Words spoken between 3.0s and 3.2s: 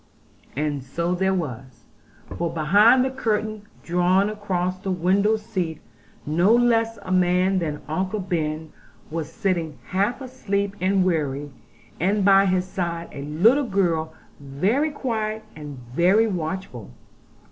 the